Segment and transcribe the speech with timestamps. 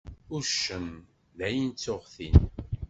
[0.35, 0.87] Uccen:
[1.37, 2.39] Dayen ttuγ-t-in.